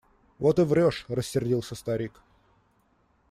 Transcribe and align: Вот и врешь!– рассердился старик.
Вот 0.39 0.57
и 0.57 0.63
врешь!– 0.63 1.05
рассердился 1.09 1.75
старик. 1.75 2.23